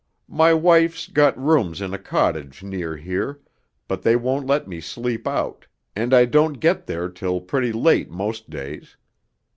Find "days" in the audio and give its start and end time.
8.49-8.97